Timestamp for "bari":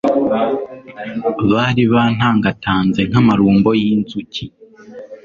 1.51-1.83